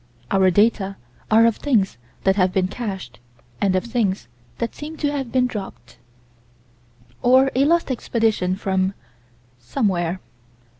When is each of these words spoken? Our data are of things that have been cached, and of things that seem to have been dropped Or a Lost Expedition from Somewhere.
Our 0.31 0.49
data 0.49 0.97
are 1.29 1.45
of 1.45 1.57
things 1.57 1.99
that 2.23 2.35
have 2.35 2.51
been 2.51 2.67
cached, 2.67 3.19
and 3.61 3.75
of 3.75 3.83
things 3.83 4.27
that 4.57 4.73
seem 4.73 4.97
to 4.97 5.11
have 5.11 5.31
been 5.31 5.45
dropped 5.45 5.97
Or 7.21 7.51
a 7.53 7.65
Lost 7.65 7.91
Expedition 7.91 8.55
from 8.55 8.95
Somewhere. 9.59 10.19